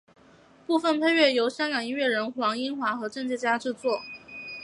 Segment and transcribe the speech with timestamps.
[0.15, 0.23] 配乐
[0.65, 3.99] 部分由香港音乐人黄英华和郑嘉嘉制作。